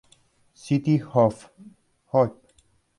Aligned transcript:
City 0.55 0.99
Of 1.13 1.51
Hope. 2.05 2.51